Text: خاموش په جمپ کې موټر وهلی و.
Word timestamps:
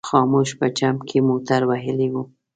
خاموش 0.09 0.49
په 0.59 0.67
جمپ 0.77 0.99
کې 1.09 1.17
موټر 1.29 1.61
وهلی 1.69 2.07
و. 2.13 2.15